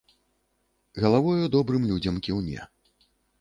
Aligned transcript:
Галавою 1.03 1.45
добрым 1.57 1.83
людзям 1.91 2.15
кіўне. 2.29 2.67